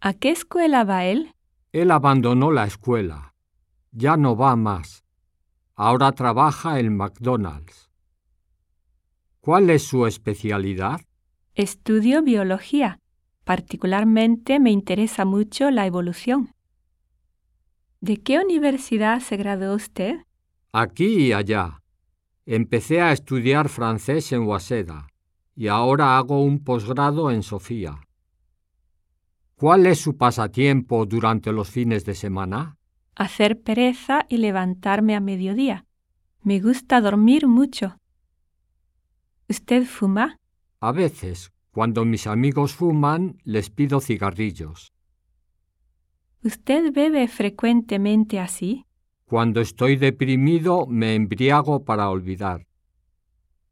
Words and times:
¿A 0.00 0.14
qué 0.14 0.30
escuela 0.30 0.84
va 0.84 1.06
él? 1.06 1.34
Él 1.72 1.90
abandonó 1.90 2.52
la 2.52 2.66
escuela. 2.66 3.34
Ya 3.90 4.16
no 4.16 4.36
va 4.36 4.54
más. 4.54 5.04
Ahora 5.74 6.12
trabaja 6.12 6.78
en 6.78 6.96
McDonald's. 6.96 7.90
¿Cuál 9.40 9.70
es 9.70 9.82
su 9.82 10.06
especialidad? 10.06 11.00
Estudio 11.54 12.22
biología. 12.22 13.00
Particularmente 13.42 14.60
me 14.60 14.70
interesa 14.70 15.24
mucho 15.24 15.70
la 15.72 15.86
evolución. 15.86 16.54
¿De 18.00 18.18
qué 18.18 18.38
universidad 18.38 19.18
se 19.18 19.36
graduó 19.36 19.74
usted? 19.74 20.20
Aquí 20.72 21.26
y 21.26 21.32
allá. 21.32 21.80
Empecé 22.46 23.00
a 23.00 23.10
estudiar 23.10 23.68
francés 23.68 24.30
en 24.32 24.42
Waseda 24.42 25.08
y 25.56 25.66
ahora 25.66 26.18
hago 26.18 26.40
un 26.40 26.62
posgrado 26.62 27.32
en 27.32 27.42
Sofía. 27.42 27.98
¿Cuál 29.58 29.86
es 29.86 29.98
su 29.98 30.16
pasatiempo 30.16 31.04
durante 31.04 31.50
los 31.50 31.68
fines 31.68 32.04
de 32.04 32.14
semana? 32.14 32.76
Hacer 33.16 33.60
pereza 33.60 34.24
y 34.28 34.36
levantarme 34.36 35.16
a 35.16 35.20
mediodía. 35.20 35.84
Me 36.44 36.60
gusta 36.60 37.00
dormir 37.00 37.48
mucho. 37.48 37.98
¿Usted 39.48 39.84
fuma? 39.84 40.36
A 40.78 40.92
veces, 40.92 41.50
cuando 41.72 42.04
mis 42.04 42.28
amigos 42.28 42.72
fuman, 42.72 43.38
les 43.42 43.68
pido 43.68 44.00
cigarrillos. 44.00 44.92
¿Usted 46.44 46.92
bebe 46.92 47.26
frecuentemente 47.26 48.38
así? 48.38 48.84
Cuando 49.24 49.60
estoy 49.60 49.96
deprimido, 49.96 50.86
me 50.86 51.16
embriago 51.16 51.84
para 51.84 52.10
olvidar. 52.10 52.67